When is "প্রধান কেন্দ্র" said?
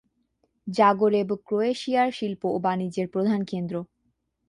3.07-3.75